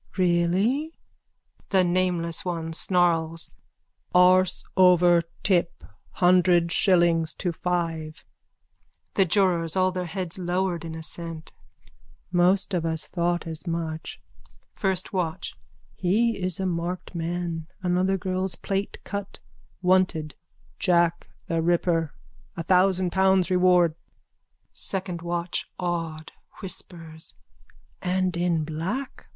_Really? 0.17 0.97
THE 1.69 1.83
NAMELESS 1.83 2.43
ONE: 2.43 2.73
(Snarls.) 2.73 3.51
Arse 4.15 4.65
over 4.75 5.21
tip. 5.43 5.83
Hundred 6.13 6.71
shillings 6.71 7.35
to 7.35 7.51
five. 7.51 8.25
THE 9.13 9.25
JURORS: 9.25 9.75
(All 9.75 9.91
their 9.91 10.07
heads 10.07 10.39
lowered 10.39 10.83
in 10.83 10.95
assent.) 10.95 11.51
Most 12.31 12.73
of 12.73 12.83
us 12.83 13.05
thought 13.05 13.45
as 13.45 13.67
much. 13.67 14.19
FIRST 14.73 15.13
WATCH: 15.13 15.53
He 15.93 16.35
is 16.41 16.59
a 16.59 16.65
marked 16.65 17.13
man. 17.13 17.67
Another 17.83 18.17
girl's 18.17 18.55
plait 18.55 18.97
cut. 19.03 19.39
Wanted: 19.83 20.33
Jack 20.79 21.27
the 21.45 21.61
Ripper. 21.61 22.11
A 22.57 22.63
thousand 22.63 23.11
pounds 23.11 23.51
reward. 23.51 23.93
SECOND 24.73 25.21
WATCH: 25.21 25.69
(Awed, 25.77 26.31
whispers.) 26.59 27.35
And 28.01 28.35
in 28.35 28.63
black. 28.63 29.27